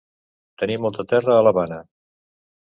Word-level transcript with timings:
Tenir 0.61 0.77
molta 0.85 1.05
terra 1.11 1.35
a 1.35 1.45
l'Havana. 1.49 1.79